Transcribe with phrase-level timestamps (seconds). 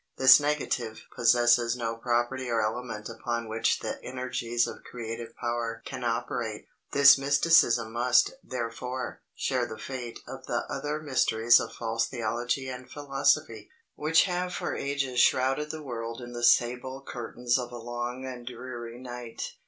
[0.17, 6.03] This negative possesses no property or element upon which the energies of creative power can
[6.03, 6.65] operate.
[6.91, 12.89] This mysticism must, therefore, share the fate of the other mysteries of false Theology and
[12.89, 18.25] philosophy, which have for ages shrouded the world in the sable curtains of a long
[18.25, 19.51] and dreary night.